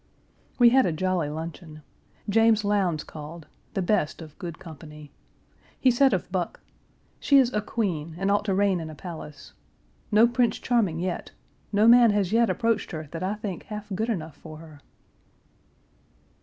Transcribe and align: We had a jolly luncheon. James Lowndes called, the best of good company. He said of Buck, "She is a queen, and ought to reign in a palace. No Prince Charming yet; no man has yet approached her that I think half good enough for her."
We 0.57 0.69
had 0.69 0.87
a 0.87 0.91
jolly 0.91 1.29
luncheon. 1.29 1.83
James 2.27 2.63
Lowndes 2.65 3.03
called, 3.03 3.45
the 3.75 3.83
best 3.83 4.19
of 4.19 4.35
good 4.39 4.57
company. 4.57 5.11
He 5.79 5.91
said 5.91 6.11
of 6.11 6.31
Buck, 6.31 6.59
"She 7.19 7.37
is 7.37 7.53
a 7.53 7.61
queen, 7.61 8.15
and 8.17 8.31
ought 8.31 8.45
to 8.45 8.55
reign 8.55 8.79
in 8.79 8.89
a 8.89 8.95
palace. 8.95 9.53
No 10.11 10.25
Prince 10.27 10.57
Charming 10.57 10.97
yet; 10.99 11.33
no 11.71 11.87
man 11.87 12.09
has 12.09 12.31
yet 12.31 12.49
approached 12.49 12.89
her 12.89 13.09
that 13.11 13.21
I 13.21 13.35
think 13.35 13.65
half 13.65 13.89
good 13.93 14.09
enough 14.09 14.37
for 14.37 14.57
her." 14.57 14.81